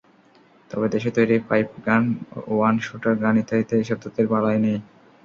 তবে 0.71 0.87
দেশে 0.93 1.09
তৈরি 1.17 1.35
পাইপগান, 1.49 2.03
ওয়ান 2.49 2.75
শুটার 2.87 3.15
গান 3.23 3.35
ইত্যাদিতে 3.37 3.73
এসব 3.79 3.97
তথ্যের 4.03 4.27
বালাই 4.33 4.57
নেই। 4.65 4.77